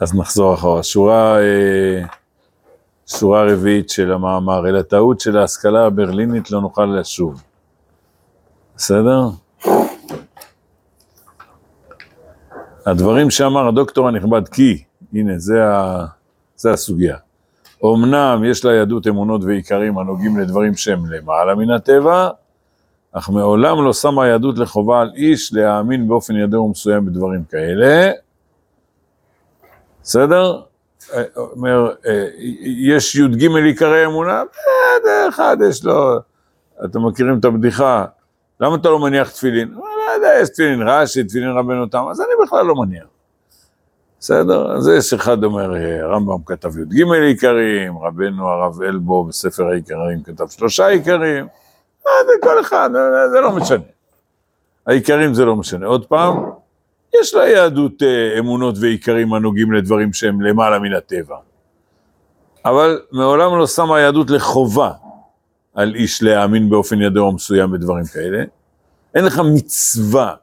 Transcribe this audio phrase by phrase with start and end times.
[0.00, 0.82] אז נחזור אחורה.
[0.82, 2.02] שורה, אה,
[3.06, 7.42] שורה רביעית של המאמר, אל הטעות של ההשכלה הברלינית לא נוכל לשוב.
[8.76, 9.28] בסדר?
[12.86, 16.04] הדברים שאמר הדוקטור הנכבד, כי, הנה, זה, ה,
[16.56, 17.16] זה הסוגיה.
[17.84, 22.28] אמנם יש ליהדות אמונות ועיקרים הנוגעים לדברים שהם למעלה מן הטבע,
[23.12, 28.10] אך מעולם לא שמה היהדות לחובה על איש להאמין באופן ידוע ומסוים בדברים כאלה.
[30.02, 30.60] בסדר?
[31.14, 32.26] אה, אומר, אה,
[32.64, 36.18] יש י"ג עיקרי אמונה, בסדר, אחד יש לו,
[36.84, 38.04] אתם מכירים את הבדיחה,
[38.60, 39.74] למה אתה לא מניח תפילין?
[40.08, 43.04] לא יודע, יש תפילין רש"י, תפילין רבנו תם, אז אני בכלל לא מניח.
[44.20, 44.76] בסדר?
[44.76, 50.48] אז יש אחד אומר, אה, הרמב"ם כתב י"ג עיקרים, רבנו הרב אלבו בספר העיקרים כתב
[50.48, 51.46] שלושה עיקרים,
[52.02, 52.90] זה כל אחד,
[53.32, 53.84] זה לא משנה.
[54.86, 55.86] העיקרים זה לא משנה.
[55.86, 56.50] עוד פעם,
[57.14, 61.36] יש ליהדות אה, אמונות ועיקרים הנוגעים לדברים שהם למעלה מן הטבע.
[62.64, 64.92] אבל מעולם לא שמה היהדות לחובה
[65.74, 68.44] על איש להאמין באופן ידוע מסוים בדברים כאלה.
[69.14, 70.34] אין לך מצווה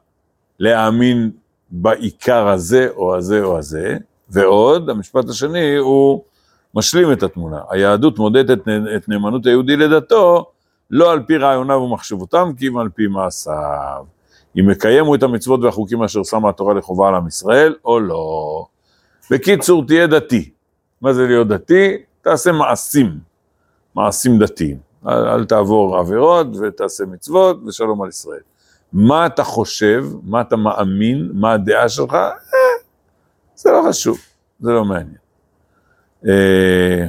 [0.58, 1.30] להאמין
[1.70, 3.96] בעיקר הזה או הזה או הזה,
[4.28, 6.22] ועוד, המשפט השני הוא
[6.74, 7.60] משלים את התמונה.
[7.70, 8.58] היהדות מודדת
[8.96, 10.50] את נאמנות היהודי לדתו
[10.90, 14.15] לא על פי רעיוניו ומחשבותם, כי אם על פי מעשיו.
[14.60, 18.66] אם יקיימו את המצוות והחוקים אשר שמה התורה לחובה על עם ישראל, או לא.
[19.30, 20.50] בקיצור, תהיה דתי.
[21.00, 21.96] מה זה להיות דתי?
[22.22, 23.18] תעשה מעשים,
[23.94, 24.78] מעשים דתיים.
[25.08, 28.40] אל, אל תעבור עבירות ותעשה מצוות ושלום על ישראל.
[28.92, 32.30] מה אתה חושב, מה אתה מאמין, מה הדעה שלך, אה,
[33.54, 34.18] זה לא חשוב,
[34.60, 35.16] זה לא מעניין.
[36.28, 37.06] אה,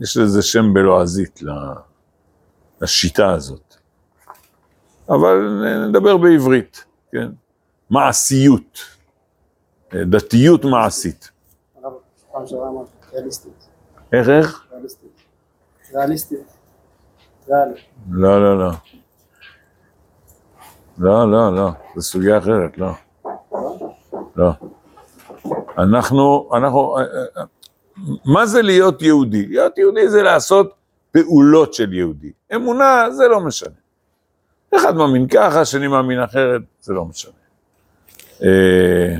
[0.00, 1.40] יש לזה שם בלועזית
[2.80, 3.71] לשיטה הזאת.
[5.12, 7.28] אבל נדבר בעברית, כן?
[7.90, 8.78] מעשיות,
[9.94, 11.30] דתיות מעשית.
[14.12, 14.66] איך, איך?
[14.72, 16.52] ריאליסטית.
[18.10, 18.70] לא, לא, לא.
[20.98, 22.92] לא, לא, לא, זו סוגיה אחרת, לא.
[24.36, 24.50] לא.
[25.78, 27.02] אנחנו, אנחנו, אה,
[27.36, 27.44] אה,
[28.24, 29.46] מה זה להיות יהודי?
[29.46, 30.74] להיות יהודי זה לעשות
[31.10, 32.32] פעולות של יהודי.
[32.54, 33.81] אמונה זה לא משנה.
[34.76, 37.32] אחד מאמין ככה, שני מאמין אחרת, זה לא משנה.
[38.42, 39.16] אה,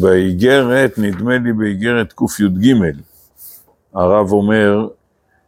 [0.00, 2.74] באיגרת, נדמה לי באיגרת קי"ג,
[3.94, 4.88] הרב אומר,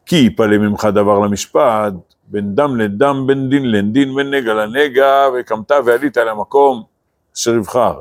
[0.07, 1.93] כי יפלא ממך דבר למשפט,
[2.29, 6.83] בין דם לדם, בין דין לדין, בין נגע לנגע, וקמת ועלית למקום
[7.37, 7.99] אשר יבחר.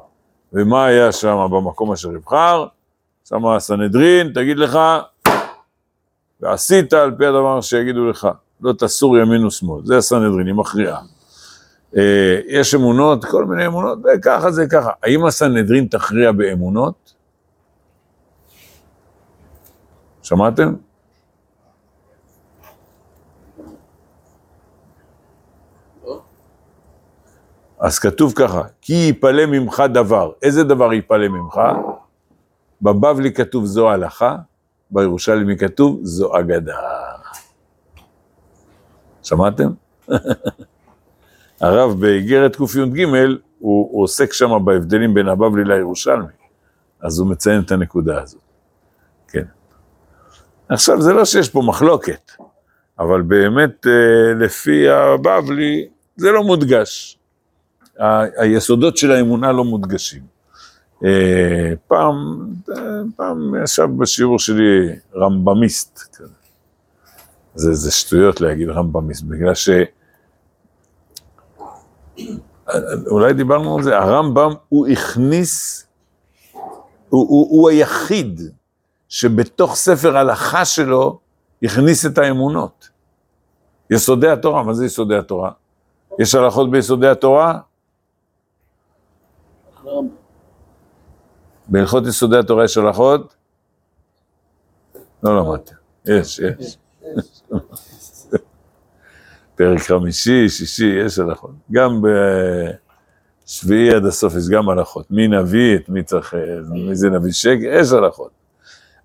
[0.53, 2.65] ומה היה שם במקום אשר יבחר?
[3.29, 4.79] שם הסנהדרין, תגיד לך,
[6.41, 8.27] ועשית על פי הדבר שיגידו לך,
[8.65, 11.01] לא תסור ימין ושמאל, זה הסנהדרין, היא מכריעה.
[11.97, 14.91] אה, יש אמונות, כל מיני אמונות, וככה זה ככה.
[15.03, 17.13] האם הסנהדרין תכריע באמונות?
[20.21, 20.73] שמעתם?
[27.79, 30.31] אז כתוב ככה, כי יפלא ממך דבר.
[30.41, 31.61] איזה דבר יפלא ממך?
[32.81, 34.35] בבבלי כתוב זו הלכה,
[34.91, 36.77] בירושלמי כתוב זו אגדה.
[39.25, 39.69] שמעתם?
[41.61, 43.05] הרב באיגרת קי"ג,
[43.59, 46.33] הוא, הוא עוסק שם בהבדלים בין הבבלי לירושלמי,
[47.01, 48.41] אז הוא מציין את הנקודה הזאת.
[49.27, 49.43] כן.
[50.69, 52.31] עכשיו, זה לא שיש פה מחלוקת,
[52.99, 57.17] אבל באמת, אה, לפי הבבלי, זה לא מודגש.
[58.37, 60.21] היסודות של האמונה לא מודגשים.
[61.05, 62.15] אה, פעם,
[63.15, 66.19] פעם ישב בשיעור שלי רמב"מיסט,
[67.55, 69.69] זה, זה שטויות להגיד רמב"מיסט, בגלל ש...
[73.07, 75.87] אולי דיברנו על זה, הרמב"ם הוא הכניס,
[76.53, 76.61] הוא,
[77.09, 78.41] הוא, הוא היחיד
[79.09, 81.19] שבתוך ספר הלכה שלו
[81.63, 82.89] הכניס את האמונות.
[83.89, 85.51] יסודי התורה, מה זה יסודי התורה?
[86.19, 87.59] יש הלכות ביסודי התורה?
[91.67, 93.35] בהלכות יסודי התורה יש הלכות?
[95.23, 95.73] לא למדתי.
[96.05, 96.77] יש, יש.
[99.55, 101.51] פרק חמישי, שישי, יש הלכות.
[101.71, 102.01] גם
[103.45, 105.11] בשביעי עד הסוף יש גם הלכות.
[105.11, 106.33] מי נביא, את מי צריך,
[106.69, 108.31] מי זה נביא שקר, יש הלכות.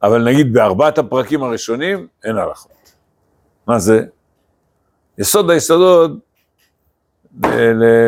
[0.03, 2.93] אבל נגיד בארבעת הפרקים הראשונים, אין הלכות.
[3.67, 4.05] מה זה?
[5.19, 6.11] יסוד היסודות,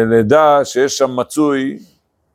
[0.07, 1.79] לדע שיש שם מצוי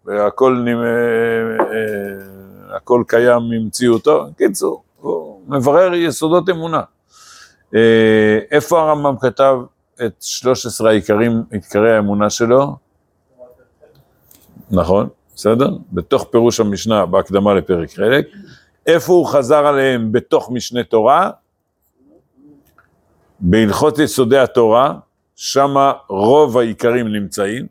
[0.06, 0.66] והכל.
[0.68, 2.38] אה, אה,
[2.76, 4.26] הכל קיים ממציאותו.
[4.38, 6.82] קיצור, הוא מברר יסודות אמונה.
[7.76, 9.58] אה, איפה הרמב"ם כתב
[10.06, 12.76] את 13 העיקרים, עיקרי האמונה שלו?
[14.72, 15.70] נכון, בסדר?
[15.92, 18.28] בתוך פירוש המשנה בהקדמה לפרק חלק.
[18.88, 21.30] איפה הוא חזר עליהם בתוך משנה תורה?
[23.40, 24.94] בהלכות יסודי התורה,
[25.36, 25.76] שם
[26.10, 27.68] רוב העיקרים נמצאים,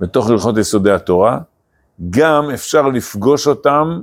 [0.00, 1.38] בתוך הלכות יסודי התורה.
[2.10, 4.00] גם אפשר לפגוש אותם,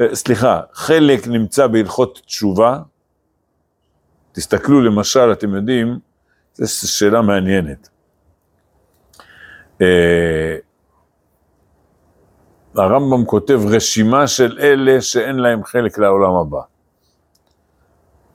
[0.00, 2.78] אה, סליחה, חלק נמצא בהלכות תשובה.
[4.32, 5.98] תסתכלו למשל, אתם יודעים,
[6.54, 7.88] זו שאלה מעניינת.
[9.80, 10.56] אה,
[12.74, 16.60] הרמב"ם כותב רשימה של אלה שאין להם חלק לעולם הבא.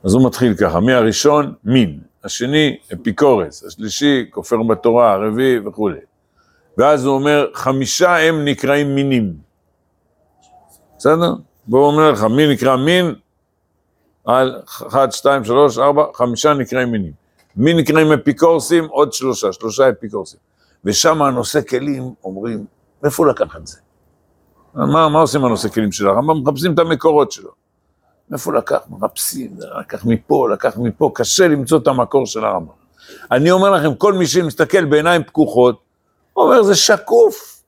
[0.03, 1.53] אז הוא מתחיל ככה, מי הראשון?
[1.63, 5.99] מין, השני אפיקורס, השלישי כופר בתורה, הרביעי וכולי.
[6.77, 9.33] ואז הוא אומר, חמישה הם נקראים מינים.
[10.97, 11.33] בסדר?
[11.67, 13.15] והוא אומר לך, מי נקרא מין?
[14.27, 17.11] על אחד, שתיים, שלוש, ארבע, חמישה נקראים מינים.
[17.55, 18.85] מי נקראים אפיקורסים?
[18.85, 20.39] עוד שלושה, שלושה אפיקורסים.
[20.85, 22.65] ושם הנושא כלים אומרים,
[23.03, 23.79] מאיפה לקח את זה?
[24.73, 26.43] מה, מה עושים הנושא כלים של הרמב"ם?
[26.43, 27.49] מחפשים את המקורות שלו.
[28.29, 28.77] מאיפה לקח?
[28.89, 32.73] מחפשים, לקח מפה, לקח מפה, קשה למצוא את המקור של הרמב"ם.
[33.31, 35.79] אני אומר לכם, כל מי שמסתכל בעיניים פקוחות,
[36.35, 37.63] אומר, זה שקוף.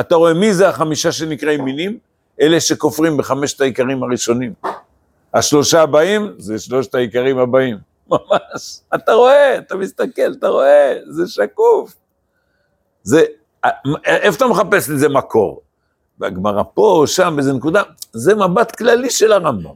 [0.00, 1.98] אתה רואה מי זה החמישה שנקראים מינים?
[2.40, 4.52] אלה שכופרים בחמשת העיקרים הראשונים.
[5.34, 7.76] השלושה הבאים, זה שלושת העיקרים הבאים.
[8.10, 8.80] ממש.
[8.94, 11.94] אתה רואה, אתה מסתכל, אתה רואה, זה שקוף.
[13.02, 13.24] זה,
[14.04, 15.60] איפה אתה מחפש לזה מקור?
[16.18, 17.82] והגמרא פה או שם, באיזה נקודה,
[18.12, 19.74] זה מבט כללי של הרמב"ם.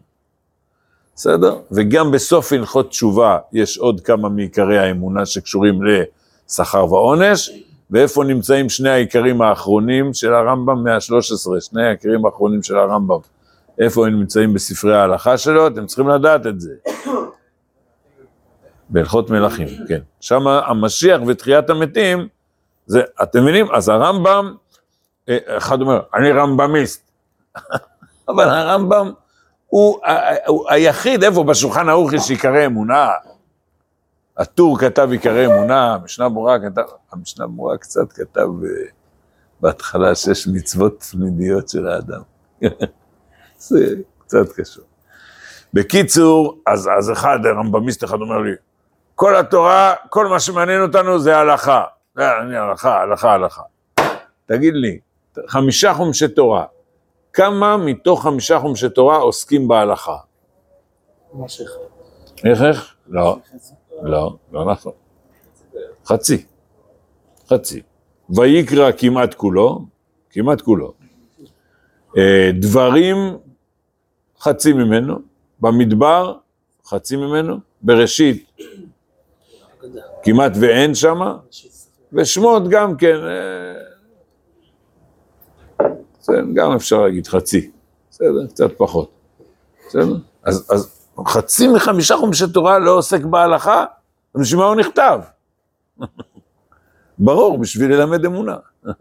[1.17, 1.59] בסדר?
[1.73, 7.51] וגם בסוף הלכות תשובה יש עוד כמה מעיקרי האמונה שקשורים לשכר ועונש,
[7.91, 13.19] ואיפה נמצאים שני העיקרים האחרונים של הרמב"ם, 113, שני העיקרים האחרונים של הרמב"ם,
[13.79, 16.75] איפה הם נמצאים בספרי ההלכה שלו, אתם צריכים לדעת את זה.
[18.89, 20.01] בהלכות מלכים, כן.
[20.21, 22.29] שם המשיח ותחיית המתים,
[22.87, 23.67] זה, אתם מבינים?
[23.75, 24.55] אז הרמב"ם,
[25.29, 27.11] אה, אחד אומר, אני רמב"מיסט,
[28.29, 29.13] אבל הרמב"ם
[29.67, 29.99] הוא,
[30.47, 31.45] הוא היחיד, איפה?
[31.45, 33.11] בשולחן ערוך יש עיקרי אמונה.
[34.37, 36.83] הטור כתב עיקרי אמונה, המשנה ברורה כתב,
[37.13, 38.69] המשנה ברורה קצת כתב אה,
[39.61, 42.23] בהתחלה שש מצוות תמידיות של האדם.
[43.69, 44.85] זה קצת קשור.
[45.75, 48.53] בקיצור, אז, אז אחד, רמב"מיסט אחד אומר לי,
[49.15, 51.85] כל התורה, כל מה שמעניין אותנו זה הלכה.
[52.17, 53.63] זה אני הלכה, הלכה, הלכה.
[54.47, 54.99] תגיד לי,
[55.49, 56.65] חמישה חומשי תורה,
[57.33, 60.17] כמה מתוך חמישה חומשי תורה עוסקים בהלכה?
[62.45, 62.95] איך איך?
[63.09, 63.39] לא,
[64.03, 64.93] לא, לא נכון.
[66.07, 66.45] חצי,
[67.49, 67.83] חצי.
[68.31, 69.85] ויקרא כמעט כולו,
[70.31, 70.93] כמעט כולו.
[72.17, 73.17] אה, דברים,
[74.41, 75.19] חצי ממנו.
[75.61, 76.37] במדבר,
[76.87, 77.59] חצי ממנו.
[77.83, 78.51] בראשית,
[80.23, 81.37] כמעט ואין שמה.
[82.13, 83.17] ושמות גם כן.
[83.17, 83.87] אה,
[86.21, 87.71] בסדר, גם אפשר להגיד חצי,
[88.11, 88.47] בסדר?
[88.49, 89.11] קצת פחות,
[89.89, 90.17] בסדר?
[90.43, 93.85] אז, אז חצי מחמישה חומשי תורה לא עוסק בהלכה,
[94.35, 95.21] בשביל מה הוא נכתב?
[97.19, 98.57] ברור, בשביל ללמד אמונה.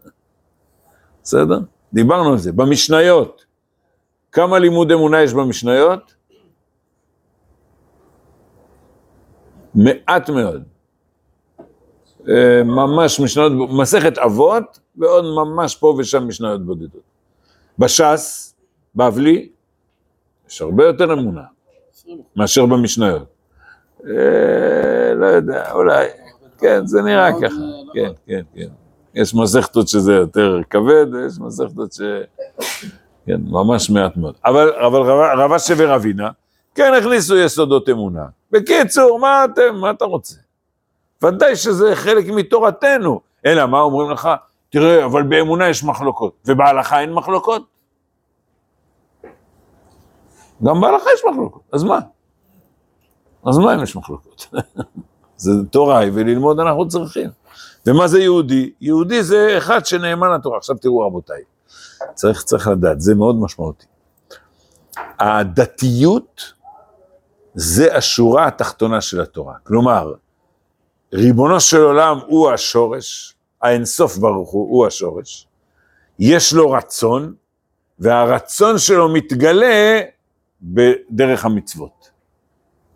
[1.24, 1.60] בסדר?
[1.92, 2.52] דיברנו על זה.
[2.52, 3.45] במשניות,
[4.36, 6.14] כמה לימוד אמונה יש במשניות?
[9.74, 10.62] מעט מאוד.
[12.28, 17.02] אה, ממש משניות, מסכת אבות, ועוד ממש פה ושם משניות בודדות.
[17.78, 18.54] בש"ס,
[18.94, 19.48] בבלי,
[20.48, 21.44] יש הרבה יותר אמונה
[22.36, 23.28] מאשר במשניות.
[24.06, 26.06] אה, לא יודע, אולי,
[26.58, 27.62] כן, זה נראה ככה,
[27.94, 28.68] כן, כן, כן.
[29.14, 32.00] יש מסכתות שזה יותר כבד, ויש מסכתות ש...
[33.26, 34.34] כן, ממש מעט מאוד.
[34.44, 35.00] אבל, אבל
[35.40, 36.30] רב אשר ורבינה,
[36.74, 38.26] כן הכניסו יסודות אמונה.
[38.50, 40.36] בקיצור, מה אתם, מה אתה רוצה?
[41.22, 43.20] ודאי שזה חלק מתורתנו.
[43.46, 44.28] אלא מה אומרים לך?
[44.70, 47.66] תראה, אבל באמונה יש מחלוקות, ובהלכה אין מחלוקות?
[50.64, 51.98] גם בהלכה יש מחלוקות, אז מה?
[53.46, 54.46] אז מה אם יש מחלוקות?
[55.36, 57.30] זה תורה וללמוד אנחנו צריכים.
[57.86, 58.72] ומה זה יהודי?
[58.80, 60.58] יהודי זה אחד שנאמן לתורה.
[60.58, 61.42] עכשיו תראו רבותיי,
[62.16, 63.86] צריך, צריך לדעת, זה מאוד משמעותי.
[65.18, 66.52] הדתיות
[67.54, 69.54] זה השורה התחתונה של התורה.
[69.62, 70.14] כלומר,
[71.12, 75.46] ריבונו של עולם הוא השורש, האינסוף ברוך הוא, הוא השורש,
[76.18, 77.34] יש לו רצון,
[77.98, 80.00] והרצון שלו מתגלה
[80.62, 82.10] בדרך המצוות.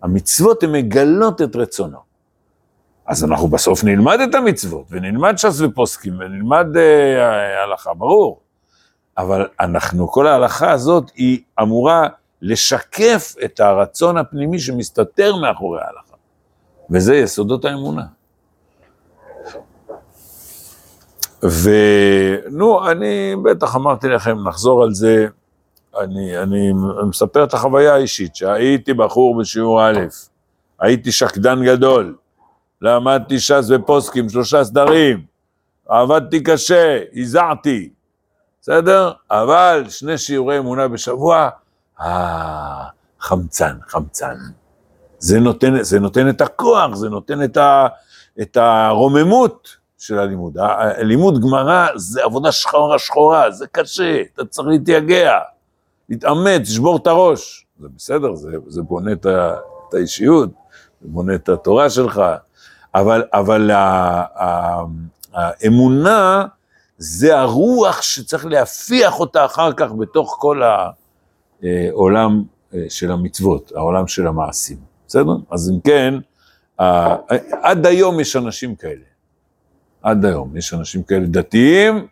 [0.02, 1.98] המצוות הן מגלות את רצונו.
[3.06, 8.40] אז אנחנו בסוף נלמד את המצוות, ונלמד ש"ס ופוסקים, ונלמד אה, הלכה, ברור.
[9.18, 12.08] אבל אנחנו, כל ההלכה הזאת היא אמורה
[12.42, 16.16] לשקף את הרצון הפנימי שמסתתר מאחורי ההלכה.
[16.90, 18.02] וזה יסודות האמונה.
[21.42, 25.26] ונו, אני בטח אמרתי לכם, נחזור על זה,
[26.00, 26.72] אני, אני
[27.08, 29.98] מספר את החוויה האישית, שהייתי בחור בשיעור א',
[30.80, 32.16] הייתי שקדן גדול,
[32.82, 35.24] למדתי ש"ס ופוסקים, שלושה סדרים,
[35.88, 37.90] עבדתי קשה, הזעתי,
[38.62, 39.12] בסדר?
[39.30, 41.48] אבל שני שיעורי אמונה בשבוע,
[42.00, 42.84] אה,
[43.20, 44.34] חמצן, חמצן.
[45.18, 47.86] זה נותן, זה נותן את הכוח, זה נותן את, ה,
[48.40, 50.56] את הרוממות של הלימוד.
[50.98, 55.38] לימוד גמרא זה עבודה שחורה שחורה, זה קשה, אתה צריך להתייגע,
[56.08, 57.66] להתאמץ, לשבור את הראש.
[57.80, 59.54] זה בסדר, זה, זה בונה את, ה,
[59.88, 60.50] את האישיות,
[61.02, 62.22] זה בונה את התורה שלך,
[62.94, 63.70] אבל, אבל
[65.32, 66.44] האמונה
[67.02, 70.62] זה הרוח שצריך להפיח אותה אחר כך בתוך כל
[71.62, 72.42] העולם
[72.74, 74.76] אה, של המצוות, העולם של המעשים,
[75.06, 75.36] בסדר?
[75.50, 76.14] אז אם כן,
[77.62, 79.02] עד היום יש אנשים כאלה.
[80.02, 82.06] עד היום יש אנשים כאלה דתיים,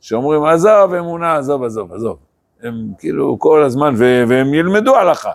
[0.00, 2.18] שאומרים, עזוב אמונה, עזוב, עזוב, עזוב.
[2.62, 5.32] הם כאילו כל הזמן, והם ילמדו הלכה,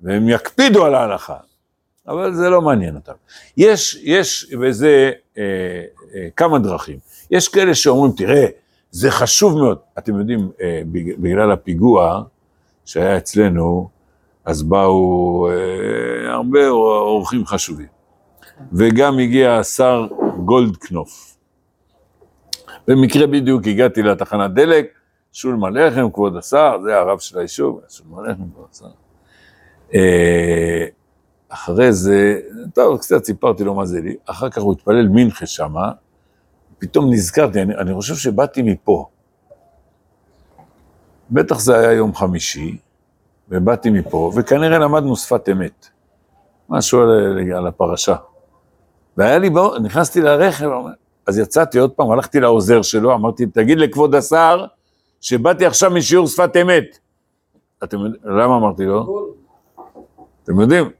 [0.00, 1.36] והם יקפידו על ההלכה,
[2.08, 3.12] אבל זה לא מעניין אותם.
[3.56, 5.42] יש, יש בזה אה,
[6.14, 6.98] אה, כמה דרכים.
[7.30, 8.46] יש כאלה שאומרים, תראה,
[8.90, 9.78] זה חשוב מאוד.
[9.98, 12.22] אתם יודעים, אה, בגלל הפיגוע
[12.84, 13.88] שהיה אצלנו,
[14.44, 17.86] אז באו אה, הרבה אורחים חשובים.
[18.72, 20.06] וגם הגיע השר
[20.44, 21.36] גולדקנופ.
[22.88, 24.86] במקרה בדיוק הגעתי לתחנת דלק,
[25.32, 28.86] שולמן לחם, כבוד השר, זה הרב של היישוב, שולמן לחם, כבוד השר.
[29.94, 30.86] אה,
[31.48, 32.40] אחרי זה,
[32.74, 35.92] טוב, קצת סיפרתי לו מה זה לי, אחר כך הוא התפלל מנחה שמה,
[36.78, 39.06] פתאום נזכרתי, אני, אני חושב שבאתי מפה.
[41.30, 42.78] בטח זה היה יום חמישי,
[43.48, 45.86] ובאתי מפה, וכנראה למדנו שפת אמת.
[46.68, 48.16] משהו על, על הפרשה.
[49.16, 50.68] והיה לי, בוא, נכנסתי לרכב,
[51.26, 54.64] אז יצאתי עוד פעם, הלכתי לעוזר שלו, אמרתי, תגיד לכבוד השר,
[55.20, 56.98] שבאתי עכשיו משיעור שפת אמת.
[57.84, 59.28] אתם יודעים, למה אמרתי לו?
[60.44, 60.90] אתם יודעים,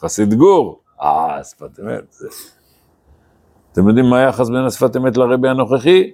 [0.00, 0.80] חסיד גור.
[1.02, 2.16] אה, שפת אמת.
[3.78, 6.10] אתם יודעים מה היחס בין השפת אמת לרבי הנוכחי?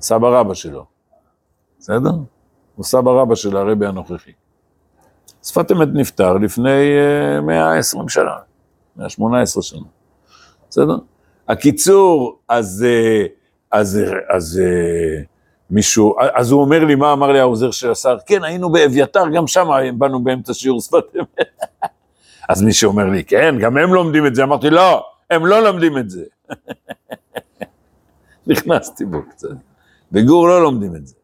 [0.00, 0.84] סבא רבא שלו.
[1.78, 2.10] בסדר?
[2.76, 4.30] הוא סבא רבא של הרבי הנוכחי.
[5.44, 6.90] שפת אמת נפטר לפני
[7.42, 8.36] 120 אה, שנה,
[8.96, 9.80] 118 שנה.
[10.70, 10.98] בסדר?
[11.48, 13.26] הקיצור, אז, אה,
[13.70, 15.22] אז, אז אה,
[15.70, 18.16] מישהו, אז הוא אומר לי, מה אמר לי העוזר של השר?
[18.26, 19.68] כן, היינו באביתר, גם שם
[19.98, 21.38] באנו באמצע שיעור שפת אמת.
[22.50, 25.98] אז מי שאומר לי, כן, גם הם לומדים את זה, אמרתי, לא, הם לא לומדים
[25.98, 26.24] את זה.
[28.46, 29.48] נכנסתי בו קצת.
[30.12, 31.14] בגור לא לומדים את זה,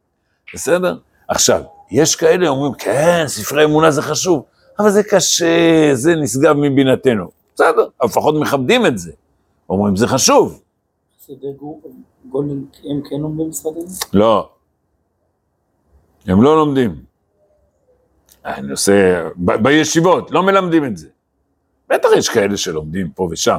[0.55, 0.99] בסדר?
[1.29, 4.45] עכשיו, יש כאלה אומרים, כן, ספרי אמונה זה חשוב,
[4.79, 7.31] אבל זה קשה, זה נשגב מבינתנו.
[7.55, 9.13] בסדר, לפחות מכבדים את זה.
[9.71, 10.63] אומרים, זה חשוב.
[12.85, 13.87] הם כן לומדים ספרים?
[14.13, 14.51] לא.
[16.27, 16.95] הם לא לומדים.
[18.45, 21.09] אני עושה, בישיבות, לא מלמדים את זה.
[21.89, 23.59] בטח יש כאלה שלומדים פה ושם.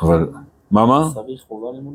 [0.00, 0.28] אבל,
[0.70, 1.08] מה מה?
[1.14, 1.94] צריך חובה לימוד.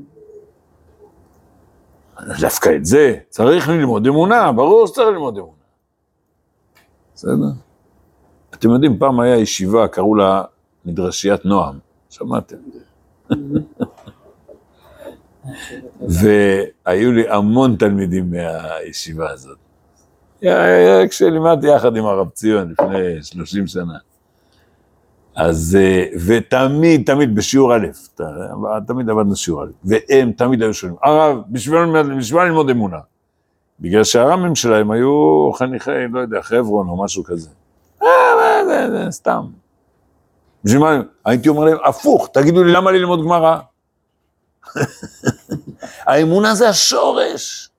[2.41, 5.53] דווקא את זה, צריך ללמוד אמונה, ברור שצריך ללמוד אמונה.
[7.15, 7.31] בסדר?
[8.53, 10.43] אתם יודעים, פעם היה ישיבה, קראו לה
[10.85, 12.57] מדרשיית נועם, שמעתם?
[16.09, 19.57] והיו לי המון תלמידים מהישיבה הזאת.
[21.09, 23.97] כשלימדתי יחד עם הרב ציון לפני 30 שנה.
[25.37, 27.87] אז, אה, ותמיד, תמיד בשיעור א',
[28.87, 31.85] תמיד עבדנו שיעור א', והם תמיד היו שואלים, הרב, בשביל
[32.33, 32.97] מה ללמוד אמונה?
[33.79, 37.49] בגלל שהר"מים שלהם היו חניכי, לא יודע, חברון או משהו כזה.
[38.03, 38.07] אה,
[38.65, 39.41] זה, זה, סתם.
[40.63, 43.59] בשביל מה, הייתי אומר להם, הפוך, תגידו לי למה ללמוד גמרא?
[46.07, 47.69] האמונה זה השורש,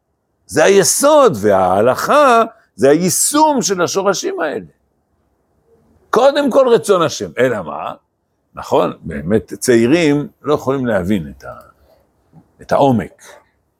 [0.46, 4.77] זה היסוד, וההלכה זה היישום של השורשים האלה.
[6.10, 7.94] קודם כל רצון השם, אלא מה?
[8.54, 11.52] נכון, באמת צעירים לא יכולים להבין את, ה,
[12.62, 13.22] את העומק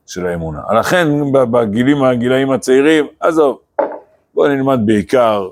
[0.06, 0.60] של האמונה.
[0.80, 3.58] לכן בגילים, הגילאים הצעירים, עזוב,
[4.34, 5.48] בואו נלמד בעיקר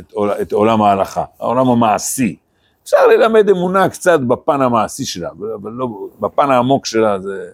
[0.00, 2.36] את, עול, את עולם ההלכה, העולם המעשי.
[2.84, 5.88] אפשר ללמד אמונה קצת בפן המעשי שלה, אבל לא,
[6.20, 7.50] בפן העמוק שלה זה,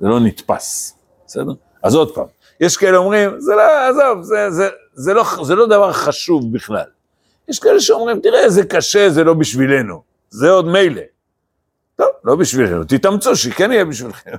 [0.00, 1.52] זה לא נתפס, בסדר?
[1.82, 2.26] אז עוד פעם,
[2.60, 6.84] יש כאלה אומרים, זה לא, עזוב, זה, זה, זה, לא, זה לא דבר חשוב בכלל.
[7.48, 10.02] יש כאלה שאומרים, תראה, זה קשה, זה לא בשבילנו.
[10.30, 11.02] זה עוד מילא.
[11.96, 14.30] טוב, לא בשבילנו, תתאמצו, שכן יהיה בשבילכם.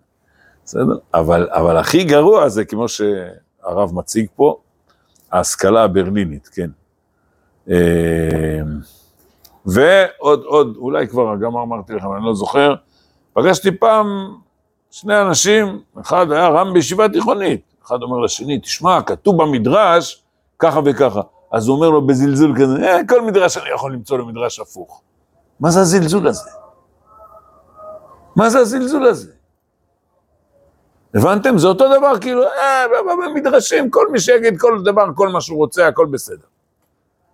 [0.64, 0.98] בסדר?
[1.14, 4.60] אבל, אבל הכי גרוע זה כמו שהרב מציג פה,
[5.32, 6.70] ההשכלה הברלינית, כן.
[7.70, 8.60] אה,
[9.66, 12.74] ועוד, עוד, אולי כבר גם אמרתי לכם, אני לא זוכר,
[13.32, 14.06] פגשתי פעם
[14.90, 20.22] שני אנשים, אחד היה רם בישיבה תיכונית, אחד אומר לשני, תשמע, כתוב במדרש
[20.58, 21.20] ככה וככה.
[21.52, 25.02] אז הוא אומר לו בזלזול כזה, אה, כל מדרש אני יכול למצוא לו מדרש הפוך.
[25.60, 26.50] מה זה הזלזול הזה?
[28.36, 29.30] מה זה הזלזול הזה?
[31.14, 31.58] הבנתם?
[31.58, 32.84] זה אותו דבר, כאילו, אה,
[33.26, 36.46] במדרשים, כל מי שיגיד כל דבר, כל מה שהוא רוצה, הכל בסדר.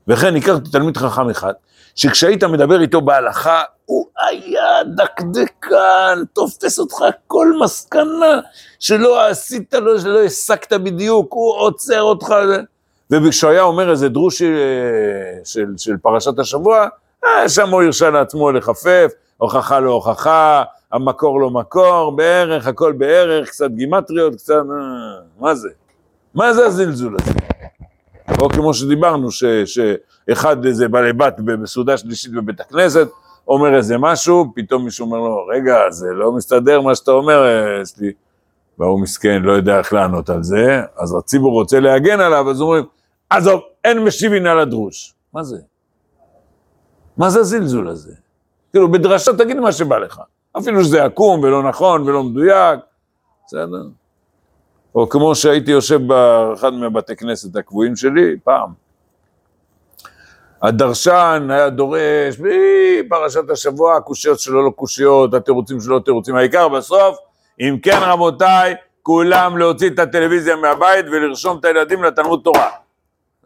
[0.08, 1.52] וכן, הכרתי תלמיד חכם אחד,
[1.94, 6.96] שכשהיית מדבר איתו בהלכה, הוא היה דקדקן, תופס אותך
[7.26, 8.40] כל מסקנה
[8.78, 12.34] שלא עשית לו, שלא הסקת בדיוק, הוא עוצר אותך.
[13.10, 14.54] וכשהוא היה אומר איזה דרוש של,
[15.44, 16.86] של, של פרשת השבוע,
[17.24, 20.62] אה, שם הוא הרשה לעצמו לחפף, הוכחה לא הוכחה,
[20.92, 24.54] המקור לא מקור, בערך, הכל בערך, קצת גימטריות, קצת...
[24.54, 25.68] אה, מה זה?
[26.34, 27.32] מה זה הזלזול הזה?
[28.40, 33.08] או כמו שדיברנו, ש, שאחד איזה בעלי בת בסעודה שלישית בבית הכנסת,
[33.48, 37.44] אומר איזה משהו, פתאום מישהו אומר לו, רגע, זה לא מסתדר מה שאתה אומר,
[37.82, 38.12] יש לי...
[38.78, 42.84] והוא מסכן, לא יודע איך לענות על זה, אז הציבור רוצה להגן עליו, אז אומרים,
[43.30, 45.14] עזוב, אין משיבין על הדרוש.
[45.32, 45.56] מה זה?
[47.16, 48.14] מה זה הזלזול הזה?
[48.72, 50.20] כאילו, בדרשה תגיד מה שבא לך.
[50.58, 52.80] אפילו שזה עקום ולא נכון ולא מדויק,
[53.46, 53.82] בסדר?
[54.94, 58.70] או כמו שהייתי יושב באחד מהבתי כנסת הקבועים שלי, פעם.
[60.62, 62.36] הדרשן היה דורש,
[63.08, 67.18] פרשת השבוע, הקושיות שלו לא קושיות, התירוצים שלו לא תירוצים, העיקר בסוף,
[67.60, 72.70] אם כן רבותיי, כולם להוציא את הטלוויזיה מהבית ולרשום את הילדים לתלמוד תורה.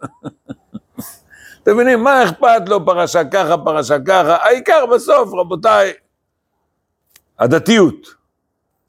[1.62, 5.92] אתם מבינים, מה אכפת לו פרשה ככה, פרשה ככה, העיקר בסוף, רבותיי,
[7.38, 8.14] הדתיות,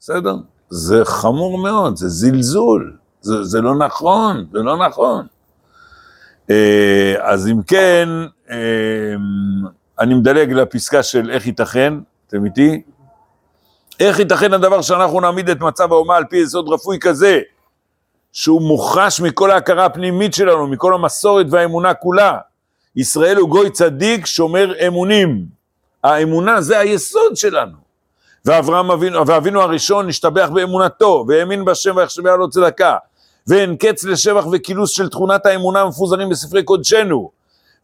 [0.00, 0.36] בסדר?
[0.68, 5.26] זה חמור מאוד, זה זלזול, זה, זה לא נכון, זה לא נכון.
[6.50, 8.08] אה, אז אם כן,
[8.50, 9.14] אה,
[10.00, 11.94] אני מדלג לפסקה של איך ייתכן,
[12.26, 12.82] אתם איתי?
[14.00, 17.40] איך ייתכן הדבר שאנחנו נעמיד את מצב האומה על פי יסוד רפואי כזה,
[18.34, 22.38] שהוא מוחש מכל ההכרה הפנימית שלנו, מכל המסורת והאמונה כולה.
[22.96, 25.44] ישראל הוא גוי צדיק שומר אמונים.
[26.04, 27.76] האמונה זה היסוד שלנו.
[28.44, 32.96] ואברהם אבינו, ואבינו הראשון השתבח באמונתו, והאמין בשם ויחשביה לו צדקה.
[33.46, 37.30] ואין קץ לשבח וכינוס של תכונת האמונה המפוזרים בספרי קודשנו.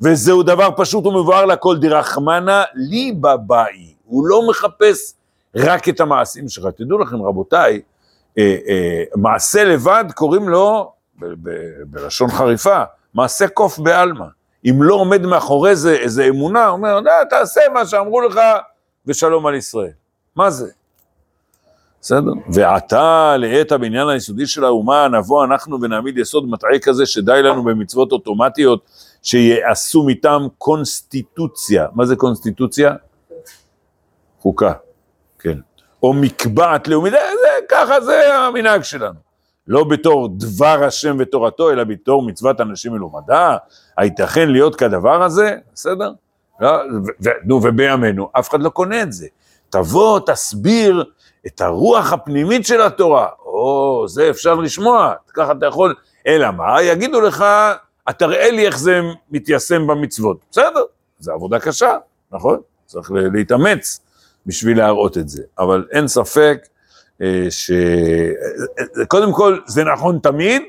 [0.00, 3.94] וזהו דבר פשוט ומבואר לכל דרחמנה ליבא באי.
[4.04, 5.14] הוא לא מחפש
[5.56, 6.66] רק את המעשים שלך.
[6.76, 7.80] תדעו לכם, רבותיי,
[9.16, 11.50] מעשה לבד קוראים לו, ב, ב,
[11.86, 12.82] בלשון חריפה,
[13.14, 14.26] מעשה קוף בעלמא.
[14.64, 18.40] אם לא עומד מאחורי זה איזה אמונה, הוא אומר, דה, תעשה מה שאמרו לך
[19.06, 19.90] ושלום על ישראל.
[20.36, 20.70] מה זה?
[22.00, 22.32] בסדר?
[22.52, 28.12] ועתה לעת הבניין היסודי של האומה, נבוא אנחנו ונעמיד יסוד מטעי כזה שדי לנו במצוות
[28.12, 28.80] אוטומטיות
[29.22, 31.86] שיעשו מטעם קונסטיטוציה.
[31.94, 32.94] מה זה קונסטיטוציה?
[34.40, 34.72] חוקה,
[35.38, 35.58] כן.
[36.02, 37.14] או מקבעת לאומית,
[37.68, 39.30] ככה זה המנהג שלנו.
[39.66, 43.56] לא בתור דבר השם ותורתו, אלא בתור מצוות אנשים מלומדה.
[43.96, 45.56] הייתכן להיות כדבר הזה?
[45.74, 46.12] בסדר?
[46.60, 46.70] לא,
[47.44, 49.26] נו, ובימינו, אף אחד לא קונה את זה.
[49.70, 51.04] תבוא, תסביר
[51.46, 53.28] את הרוח הפנימית של התורה.
[53.44, 55.94] או, זה אפשר לשמוע, ככה אתה יכול,
[56.26, 56.82] אלא מה?
[56.82, 57.44] יגידו לך,
[58.18, 60.44] תראה לי איך זה מתיישם במצוות.
[60.50, 60.82] בסדר,
[61.18, 61.96] זו עבודה קשה,
[62.32, 62.60] נכון?
[62.86, 64.00] צריך להתאמץ
[64.46, 65.42] בשביל להראות את זה.
[65.58, 66.66] אבל אין ספק
[67.22, 67.70] אה, ש...
[69.08, 70.62] קודם כל, זה נכון תמיד,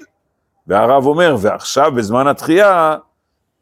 [0.68, 2.98] והרב אומר, ועכשיו בזמן התחייה,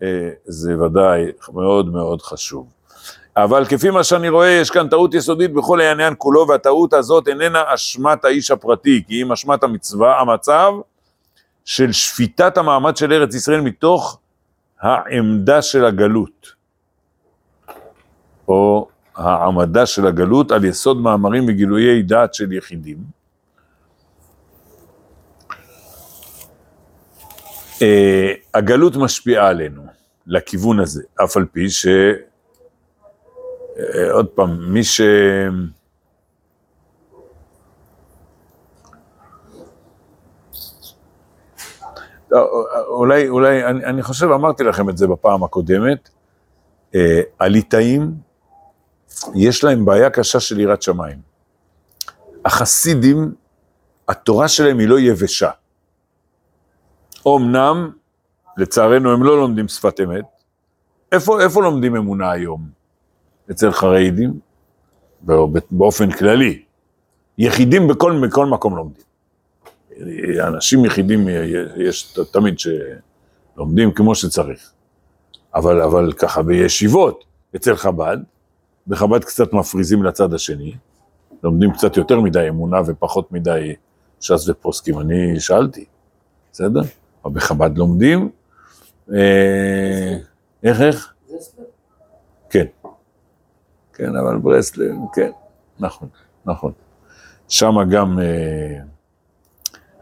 [0.02, 2.68] אה, זה ודאי מאוד מאוד חשוב.
[3.38, 7.64] אבל כפי מה שאני רואה, יש כאן טעות יסודית בכל העניין כולו, והטעות הזאת איננה
[7.74, 10.74] אשמת האיש הפרטי, כי אם אשמת המצווה, המצב
[11.66, 14.20] של שפיטת המעמד של ארץ ישראל מתוך
[14.82, 16.48] העמדה של הגלות,
[18.48, 18.88] או
[19.20, 22.98] העמדה של הגלות על יסוד מאמרים וגילויי דעת של יחידים.
[27.80, 27.82] Uh,
[28.54, 29.82] הגלות משפיעה עלינו,
[30.28, 31.88] לכיוון הזה, אף על פי ש...
[33.80, 35.02] אה, עוד פעם, מי ש...
[42.32, 46.10] לא, אולי, אולי, אני, אני חושב, אמרתי לכם את זה בפעם הקודמת,
[46.96, 48.29] אה, הליטאים,
[49.36, 51.18] יש להם בעיה קשה של יראת שמיים.
[52.46, 53.34] החסידים,
[54.08, 55.50] התורה שלהם היא לא יבשה.
[57.28, 57.92] אמנם,
[58.58, 60.26] לצערנו, הם לא לומדים שפת אמת.
[61.12, 62.70] איפה, איפה לומדים אמונה היום?
[63.52, 64.40] אצל חרדים,
[65.72, 66.64] באופן כללי.
[67.38, 69.04] יחידים בכל, בכל מקום לומדים.
[70.48, 71.28] אנשים יחידים
[71.78, 74.72] יש תמיד שלומדים כמו שצריך.
[75.56, 77.24] אבל, אבל ככה בישיבות,
[77.56, 78.18] אצל חב"ד,
[78.90, 80.76] בחב"ד קצת מפריזים לצד השני,
[81.44, 83.76] לומדים קצת יותר מדי אמונה ופחות מדי
[84.20, 85.86] ש"ס ופוסקים, אני שאלתי,
[86.52, 86.82] בסדר?
[87.26, 88.30] אבל בחב"ד לומדים,
[89.14, 90.18] אה,
[90.64, 91.14] איך איך?
[92.50, 92.66] כן.
[93.94, 95.32] כן, אבל ברסלב, כן,
[95.80, 96.10] נכון,
[96.46, 96.72] נכון.
[97.48, 98.20] שם גם...
[98.20, 98.80] אה,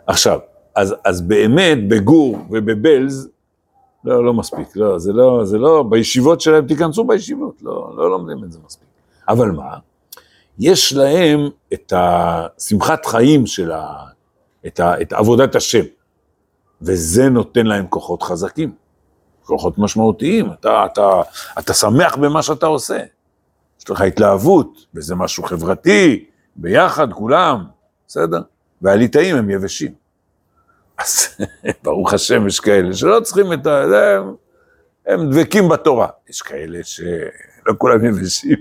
[0.08, 0.40] עכשיו,
[0.76, 3.30] אז, אז באמת בגור ובבלז,
[4.08, 8.44] לא, לא מספיק, לא, זה לא, זה לא, בישיבות שלהם, תיכנסו בישיבות, לא, לא לומדים
[8.44, 8.88] את זה מספיק.
[9.28, 9.78] אבל מה?
[10.60, 14.06] יש להם את השמחת חיים של ה...
[14.68, 15.84] את, ה, את עבודת השם,
[16.82, 18.72] וזה נותן להם כוחות חזקים,
[19.44, 21.22] כוחות משמעותיים, אתה, אתה,
[21.60, 23.00] אתה שמח במה שאתה עושה,
[23.80, 27.66] יש לך התלהבות, וזה משהו חברתי, ביחד, כולם,
[28.08, 28.42] בסדר?
[28.82, 30.07] והליטאים הם יבשים.
[30.98, 31.28] אז
[31.84, 33.84] ברוך השם, יש כאלה שלא צריכים את ה...
[33.84, 34.36] הם,
[35.08, 36.08] הם דבקים בתורה.
[36.30, 38.58] יש כאלה שלא כולם יבשים,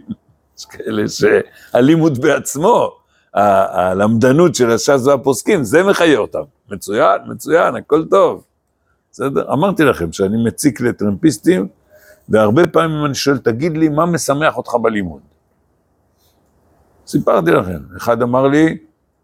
[0.58, 2.90] יש כאלה שהלימוד בעצמו,
[3.34, 6.42] הלמדנות של הש"ס והפוסקים, זה מחיה אותם.
[6.70, 8.44] מצוין, מצוין, הכל טוב.
[9.12, 9.52] בסדר?
[9.52, 11.68] אמרתי לכם שאני מציק לטרמפיסטים,
[12.28, 15.20] והרבה פעמים אני שואל, תגיד לי, מה משמח אותך בלימוד?
[17.06, 18.78] סיפרתי לכם, אחד אמר לי,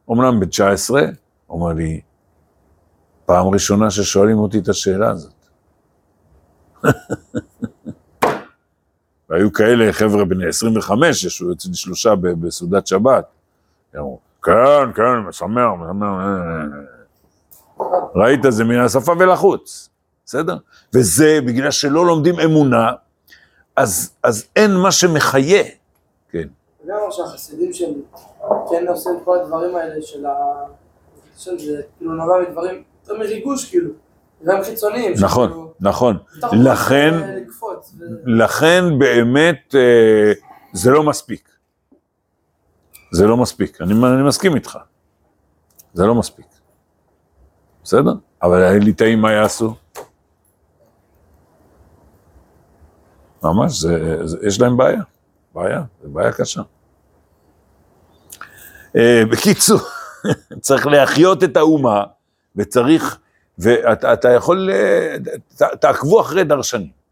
[0.08, 0.94] אומנם ב-19,
[1.48, 2.00] אומר לי,
[3.32, 5.32] פעם ראשונה ששואלים אותי את השאלה הזאת.
[9.28, 13.24] והיו כאלה חבר'ה בני 25, ישבו אצלי שלושה בסעודת שבת.
[13.96, 16.08] אמרו, כן, כן, משמח, משמח.
[18.14, 19.88] ראית, זה מן השפה ולחוץ,
[20.26, 20.56] בסדר?
[20.94, 22.92] וזה בגלל שלא לומדים אמונה,
[23.76, 25.64] אז, אז אין מה שמחיה.
[26.30, 26.38] כן.
[26.38, 27.92] אתה יודע מה שהחסידים שהם
[28.70, 30.32] כן עושים את כל הדברים האלה של ה...
[31.36, 33.90] זה כאילו נובע מדברים, יותר מריגוש כאילו,
[34.42, 35.12] דברים חיצוניים.
[35.20, 36.16] נכון, שכאילו, נכון.
[36.52, 37.94] לכן, אה, לקפוץ.
[37.98, 40.32] ו- לכן באמת אה,
[40.72, 41.48] זה לא מספיק.
[43.12, 44.78] זה לא מספיק, אני, אני מסכים איתך.
[45.94, 46.46] זה לא מספיק.
[47.84, 48.12] בסדר?
[48.42, 49.74] אבל הליטאים מה יעשו?
[53.42, 55.02] ממש, זה, זה, יש להם בעיה.
[55.54, 56.62] בעיה, זו בעיה קשה.
[58.96, 59.80] אה, בקיצור,
[60.60, 62.04] צריך להחיות את האומה,
[62.56, 63.18] וצריך,
[63.58, 65.16] ואתה אתה יכול, אה,
[65.56, 67.02] ת, תעקבו אחרי דרשנים.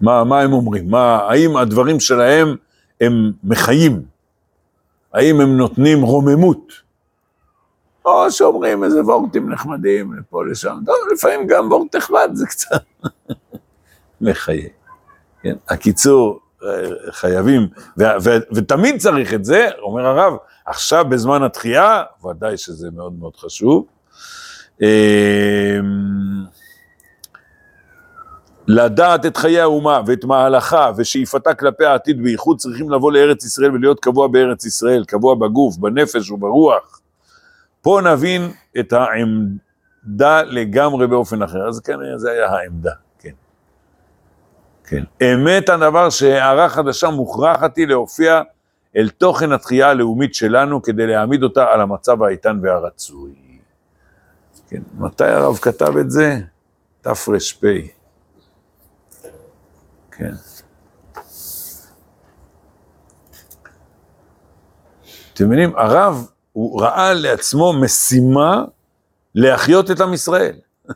[0.00, 0.90] מה, מה הם אומרים?
[0.90, 2.56] מה, האם הדברים שלהם
[3.00, 4.02] הם מחיים?
[5.12, 6.72] האם הם נותנים רוממות?
[8.04, 10.78] או שאומרים איזה וורטים נחמדים לפה לשם.
[10.86, 12.82] טוב, לפעמים גם וורט נחמד זה קצת
[14.20, 14.68] מחיה.
[15.42, 15.56] כן?
[15.68, 16.40] הקיצור,
[17.10, 23.12] חייבים, ו- ו- ותמיד צריך את זה, אומר הרב, עכשיו בזמן התחייה, ודאי שזה מאוד
[23.18, 23.86] מאוד חשוב.
[24.82, 24.86] אמ,
[28.68, 34.00] לדעת את חיי האומה ואת מהלכה ושאיפתה כלפי העתיד בייחוד צריכים לבוא לארץ ישראל ולהיות
[34.00, 37.00] קבוע בארץ ישראל, קבוע בגוף, בנפש וברוח.
[37.82, 38.50] פה נבין
[38.80, 41.68] את העמדה לגמרי באופן אחר.
[41.68, 42.92] אז כנראה זה היה העמדה,
[44.86, 45.04] כן.
[45.22, 48.42] אמת הדבר שהערה חדשה מוכרחת היא להופיע
[48.96, 53.34] אל תוכן התחייה הלאומית שלנו כדי להעמיד אותה על המצב האיתן והרצוי.
[54.68, 56.38] כן, מתי הרב כתב את זה?
[57.00, 57.64] תר"פ.
[60.10, 60.32] כן.
[65.34, 68.64] אתם מבינים, הרב, הוא ראה לעצמו משימה
[69.34, 70.56] להחיות את עם ישראל.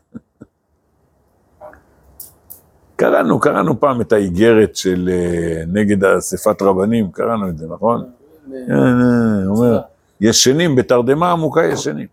[2.99, 8.11] קראנו, קראנו פעם את האיגרת של אה, נגד אספת רבנים, קראנו את זה, נכון?
[8.53, 9.81] אה, אה, הוא אומר,
[10.21, 12.07] ישנים, בתרדמה עמוקה ישנים.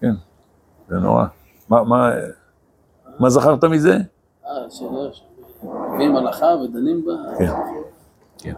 [0.00, 0.12] כן,
[0.88, 1.24] זה נורא.
[1.68, 2.10] מה, מה,
[3.18, 3.96] מה זכרת מזה?
[4.46, 7.12] אה, שאלה, מביאים הלכה ודנים בה.
[7.38, 7.52] כן,
[8.38, 8.54] כן.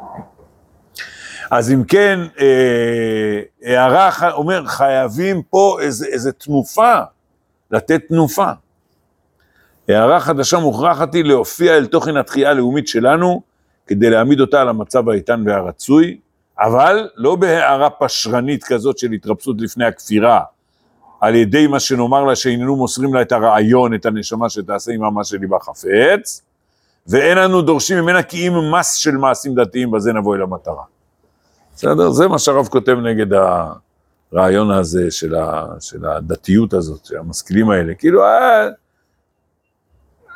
[1.51, 7.01] אז אם כן, אה, הערה, אומר, חייבים פה איזה תנופה,
[7.71, 8.53] לתת תנופה.
[9.95, 13.43] הערה חדשה מוכרחת היא להופיע אל תוכן התחייה הלאומית שלנו,
[13.87, 16.19] כדי להעמיד אותה על המצב האיתן והרצוי,
[16.61, 20.41] אבל לא בהערה פשרנית כזאת של התרפסות לפני הכפירה,
[21.21, 25.25] על ידי מה שנאמר לה שאיננו מוסרים לה את הרעיון, את הנשמה שתעשה עמה מה
[25.25, 26.43] שליבה חפץ,
[27.07, 30.83] ואין אנו דורשים ממנה כי אם מס של מעשים דתיים, בזה נבוא אל המטרה.
[31.75, 32.11] בסדר?
[32.11, 33.27] זה מה שהרב כותב נגד
[34.33, 37.95] הרעיון הזה של, ה, של הדתיות הזאת, של המשכילים האלה.
[37.95, 38.69] כאילו, אה,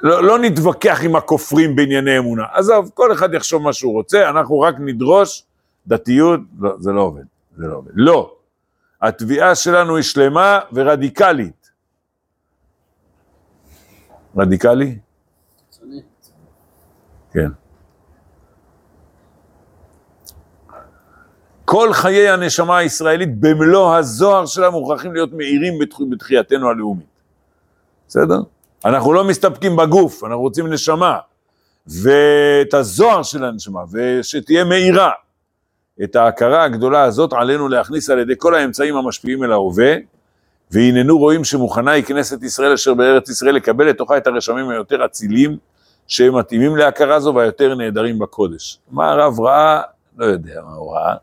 [0.07, 2.43] לא, לא נתווכח עם הכופרים בענייני אמונה.
[2.53, 5.45] עזוב, כל אחד יחשוב מה שהוא רוצה, אנחנו רק נדרוש
[5.87, 7.25] דתיות, לא, זה לא עובד,
[7.57, 7.91] זה לא עובד.
[7.95, 8.33] לא.
[9.03, 11.71] התביעה שלנו היא שלמה ורדיקלית.
[14.37, 14.99] רדיקלי?
[17.33, 17.49] כן.
[21.65, 27.07] כל חיי הנשמה הישראלית במלוא הזוהר שלה מוכרחים להיות מאירים בתח- בתחייתנו הלאומית.
[28.09, 28.41] בסדר?
[28.87, 31.19] אנחנו לא מסתפקים בגוף, אנחנו רוצים נשמה.
[31.87, 35.11] ואת הזוהר של הנשמה, ושתהיה מאירה.
[36.05, 39.95] את ההכרה הגדולה הזאת עלינו להכניס על ידי כל האמצעים המשפיעים אל ההווה,
[40.71, 45.57] והננו רואים שמוכנה היא כנסת ישראל אשר בארץ ישראל לקבל לתוכה את הרשמים היותר אצילים,
[46.07, 48.79] שהם מתאימים להכרה זו והיותר נהדרים בקודש.
[48.91, 49.83] מה הרב ראה?
[50.17, 51.15] לא יודע מה הוא ראה.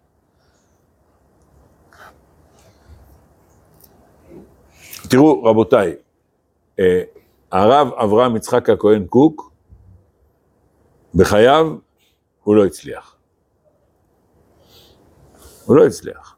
[5.10, 5.93] תראו, רבותיי,
[6.80, 7.02] אה,
[7.54, 9.52] הרב אברהם יצחק הכהן קוק,
[11.16, 11.76] בחייו
[12.44, 13.16] הוא לא הצליח.
[15.66, 16.36] הוא לא הצליח.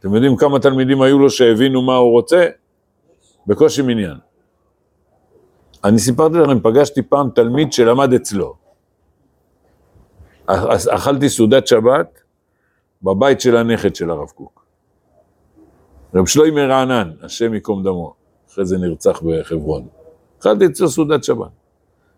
[0.00, 2.46] אתם יודעים כמה תלמידים היו לו שהבינו מה הוא רוצה?
[3.46, 4.16] בקושי מניין.
[5.84, 8.56] אני סיפרתי לכם, פגשתי פעם תלמיד שלמד אצלו.
[10.46, 12.20] אכ- אכלתי סעודת שבת
[13.02, 14.64] בבית של הנכד של הרב קוק.
[16.14, 18.14] רב שלוימי רענן, השם ייקום דמו,
[18.50, 19.88] אחרי זה נרצח בחברון.
[20.40, 21.50] אכלתי אצלו סעודת שבת.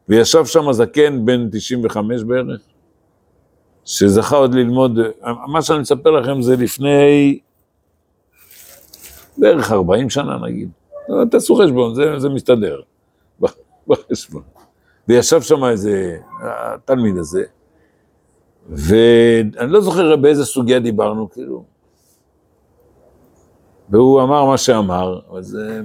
[0.09, 2.61] וישב שם זקן בן 95 בערך,
[3.85, 4.99] שזכה עוד ללמוד,
[5.47, 7.39] מה שאני מספר לכם זה לפני
[9.39, 10.71] בערך 40 שנה נגיד.
[11.31, 12.81] תעשו חשבון, זה, זה מסתדר
[13.87, 14.43] בחשבון.
[15.09, 17.45] וישב שם איזה, התלמיד הזה,
[18.69, 21.65] ואני לא זוכר באיזה סוגיה דיברנו, כאילו.
[23.89, 25.83] והוא אמר מה שאמר, אבל זה,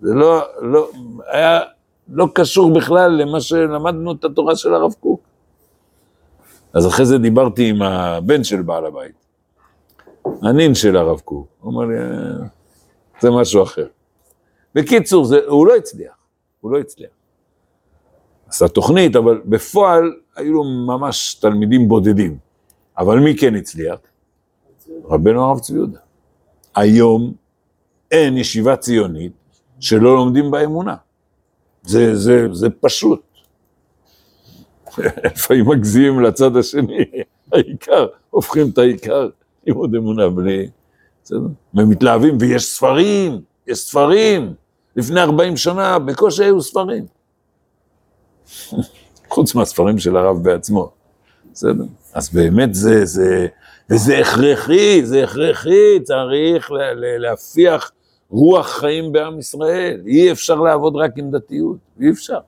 [0.00, 0.90] זה לא, לא,
[1.26, 1.60] היה
[2.08, 5.20] לא קשור בכלל למה שלמדנו את התורה של הרב קוק.
[6.72, 9.14] אז אחרי זה דיברתי עם הבן של בעל הבית,
[10.42, 11.46] הנין של הרב קוק.
[11.60, 12.46] הוא אמר לי, "אה,
[13.20, 13.86] זה משהו אחר.
[14.74, 16.14] בקיצור, זה, הוא לא הצליח,
[16.60, 17.10] הוא לא הצליח.
[18.48, 22.38] עשה תוכנית, אבל בפועל היו לו ממש תלמידים בודדים.
[22.98, 23.98] אבל מי כן הצליח?
[25.04, 25.98] רבנו הרב צבי יהודה.
[26.74, 27.32] היום
[28.10, 29.32] אין ישיבה ציונית
[29.80, 30.94] שלא לומדים בה אמונה.
[31.82, 33.20] זה, זה, זה פשוט.
[35.24, 37.04] לפעמים מגזימים לצד השני,
[37.52, 39.28] העיקר, הופכים את העיקר
[39.74, 40.68] עוד אמונה בלי...
[41.74, 44.54] ומתלהבים, ויש ספרים, יש ספרים.
[44.96, 47.06] לפני 40 שנה בקושי היו ספרים.
[49.28, 50.90] חוץ מהספרים של הרב בעצמו.
[51.52, 51.84] בסדר?
[52.14, 53.46] אז באמת זה, זה,
[53.90, 56.70] וזה הכרחי, זה הכרחי, צריך
[57.18, 57.92] להפיח
[58.30, 60.00] רוח חיים בעם ישראל.
[60.06, 62.38] אי אפשר לעבוד רק עם דתיות, אי אפשר.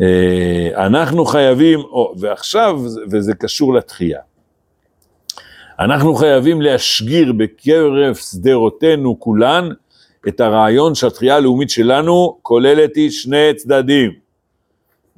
[0.00, 1.80] אה, אנחנו חייבים,
[2.16, 4.20] ועכשיו, וזה קשור לתחייה,
[5.78, 9.68] אנחנו חייבים להשגיר בקרב שדרותינו כולן
[10.28, 14.10] את הרעיון שהתחייה הלאומית שלנו כוללת היא שני צדדים.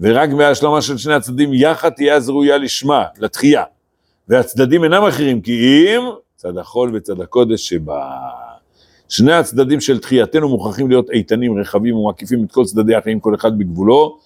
[0.01, 3.65] ורק בהשלמה של שני הצדדים יחד תהיה אז ראויה לשמה, לתחייה.
[4.29, 6.03] והצדדים אינם אחרים כי אם
[6.37, 8.46] צד החול וצד הקודש שבה.
[9.09, 13.59] שני הצדדים של תחייתנו מוכרחים להיות איתנים, רחבים ומקיפים את כל צדדי החיים, כל אחד
[13.59, 14.19] בגבולו,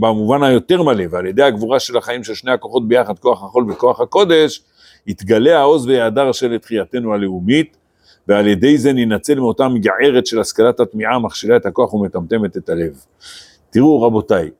[0.00, 4.00] במובן היותר מלא, ועל ידי הגבורה של החיים של שני הכוחות ביחד, כוח החול וכוח
[4.00, 4.62] הקודש,
[5.06, 7.76] יתגלה העוז וההדר של תחייתנו הלאומית,
[8.28, 13.04] ועל ידי זה ננצל מאותה מגערת של השכלת התמיעה, המכשילה את הכוח ומטמטמת את הלב.
[13.70, 14.50] תראו רבותיי,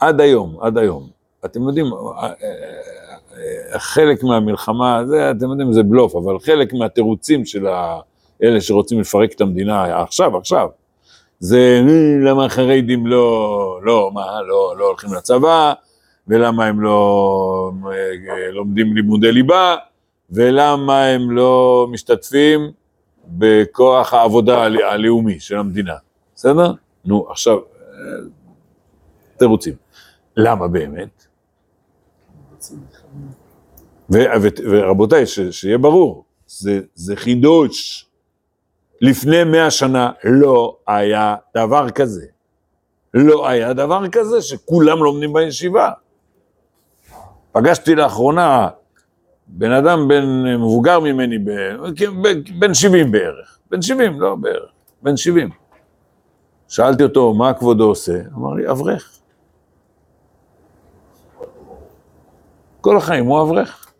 [0.00, 1.08] עד היום, עד היום,
[1.44, 2.32] אתם יודעים, ה- ה-
[3.78, 7.66] חלק מהמלחמה, זה, אתם יודעים, זה בלוף, אבל חלק מהתירוצים של
[8.42, 10.68] אלה שרוצים לפרק את המדינה עכשיו, עכשיו,
[11.38, 15.72] זה "אה, למה החרדים לא, לא, מה, לא, לא הולכים לצבא,
[16.28, 19.76] ולמה הם לא אה, לומדים לימודי ליבה,
[20.30, 22.70] ולמה הם לא משתתפים
[23.26, 25.94] בכוח העבודה הלא- הלאומי של המדינה,
[26.34, 26.72] בסדר?
[27.04, 28.00] נו, עכשיו, אה,
[29.36, 29.74] תירוצים.
[30.36, 31.26] למה באמת?
[34.10, 38.06] ורבותיי, שיהיה ברור, זה, זה חידוש.
[39.00, 42.26] לפני מאה שנה לא היה דבר כזה.
[43.14, 45.90] לא היה דבר כזה שכולם לומדים בישיבה.
[47.52, 48.68] פגשתי לאחרונה
[49.46, 51.38] בן אדם בן מבוגר ממני,
[52.58, 54.70] בן 70 בערך, בן 70, לא בערך,
[55.02, 55.50] בן 70.
[56.68, 58.20] שאלתי אותו, מה כבודו עושה?
[58.36, 59.19] אמר לי, אברך.
[62.80, 63.92] כל החיים הוא אברך.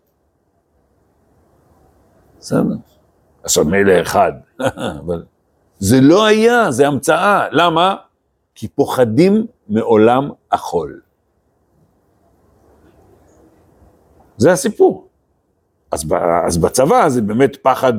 [2.38, 2.76] בסדר.
[3.42, 4.32] עכשיו מילא אחד,
[5.06, 5.24] אבל
[5.78, 7.46] זה לא היה, זה המצאה.
[7.52, 7.96] למה?
[8.54, 11.00] כי פוחדים מעולם החול.
[14.36, 15.08] זה הסיפור.
[15.92, 16.04] אז,
[16.46, 17.92] אז בצבא זה באמת פחד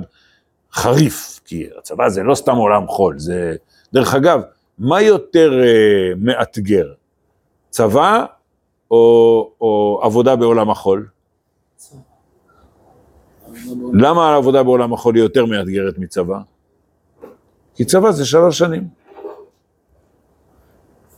[0.74, 3.56] חריף, כי הצבא זה לא סתם עולם חול, זה...
[3.94, 4.42] דרך אגב,
[4.78, 6.94] מה יותר אה, מאתגר?
[7.70, 8.26] צבא
[8.92, 11.08] או, או עבודה בעולם החול?
[13.94, 16.40] למה העבודה בעולם החול היא יותר מאתגרת מצבא?
[17.76, 18.88] כי צבא זה שלוש שנים.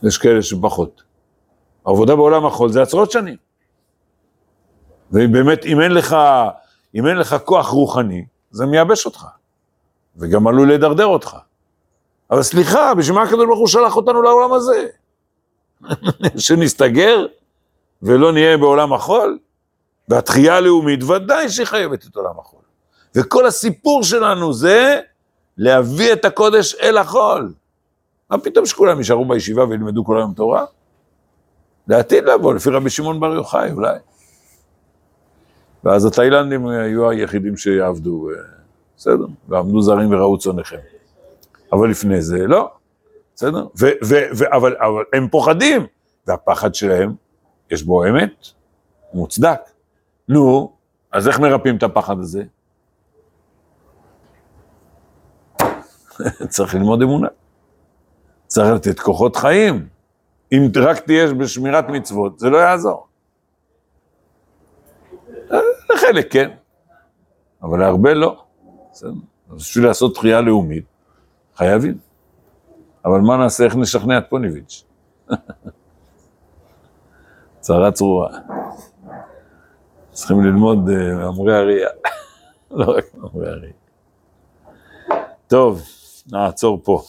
[0.02, 1.02] יש כאלה שפחות.
[1.84, 3.36] עבודה בעולם החול זה עשרות שנים.
[5.10, 6.16] ובאמת, אם אין לך,
[6.94, 9.26] אם אין לך כוח רוחני, זה מייבש אותך.
[10.16, 11.36] וגם עלול לדרדר אותך.
[12.30, 14.86] אבל סליחה, בשביל מה הקדוש ברוך הוא שלח אותנו לעולם הזה?
[16.44, 17.26] שנסתגר
[18.04, 19.38] ולא נהיה בעולם החול?
[20.08, 22.60] והתחייה הלאומית ודאי שהיא חייבת את עולם החול.
[23.14, 25.00] וכל הסיפור שלנו זה
[25.58, 27.52] להביא את הקודש אל החול.
[28.30, 30.64] מה פתאום שכולם יישארו בישיבה וילמדו כל היום תורה?
[31.88, 33.98] לעתיד לבוא, לפי רבי שמעון בר יוחאי אולי.
[35.84, 38.34] ואז התאילנדים היו היחידים שיעבדו, אה,
[38.96, 40.76] בסדר, ועמדו זרים וראו צונכם.
[41.72, 42.70] אבל לפני זה, לא,
[43.36, 43.66] בסדר?
[43.80, 45.86] ו- ו- ו- אבל, אבל הם פוחדים,
[46.26, 47.14] והפחד שלהם,
[47.70, 48.46] יש בו אמת,
[49.10, 49.60] הוא מוצדק.
[50.28, 50.72] נו,
[51.12, 52.42] אז איך מרפאים את הפחד הזה?
[56.48, 57.28] צריך ללמוד אמונה.
[58.46, 59.88] צריך לתת כוחות חיים.
[60.52, 63.06] אם רק תהיה בשמירת מצוות, זה לא יעזור.
[65.94, 66.50] לחלק כן,
[67.62, 68.44] אבל להרבה לא.
[68.92, 69.10] בסדר.
[69.50, 70.84] אז בשביל לעשות תחייה לאומית,
[71.56, 71.98] חייבים.
[73.04, 74.84] אבל מה נעשה, איך נשכנע את פוניביץ'?
[77.64, 78.28] צרה צרורה.
[80.12, 81.88] צריכים ללמוד אה, מאמרי הראייה,
[82.70, 83.72] לא רק מאמרי הראייה.
[85.46, 85.82] טוב,
[86.32, 87.02] נעצור פה.